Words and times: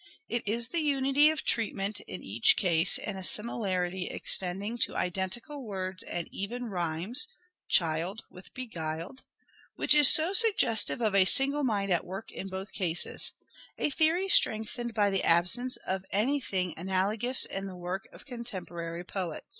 It 0.27 0.41
is 0.47 0.69
the 0.69 0.79
unity 0.81 1.29
of 1.29 1.43
treatment 1.43 1.99
in 2.07 2.23
each 2.23 2.57
case 2.57 2.97
and 2.97 3.19
a 3.19 3.23
simi 3.23 3.53
larity 3.53 4.09
extending 4.11 4.79
to 4.79 4.95
identical 4.95 5.63
words 5.63 6.01
and 6.01 6.27
even 6.31 6.71
rhymes(" 6.71 7.27
child" 7.77 8.23
with" 8.31 8.51
beguiled") 8.55 9.21
which 9.75 9.93
is 9.93 10.07
so 10.11 10.33
suggestive 10.33 11.01
of 11.01 11.13
a 11.13 11.25
single 11.25 11.63
mind 11.63 11.91
at 11.91 12.03
work 12.03 12.31
in 12.31 12.47
both 12.47 12.71
cases: 12.73 13.33
a 13.77 13.91
theory 13.91 14.27
strengthened 14.27 14.95
by 14.95 15.11
the 15.11 15.21
absence 15.23 15.75
of 15.85 16.03
anything 16.11 16.73
analogous 16.77 17.45
in 17.45 17.67
the 17.67 17.77
work 17.77 18.07
of 18.11 18.25
contemporary 18.25 19.03
poets. 19.03 19.45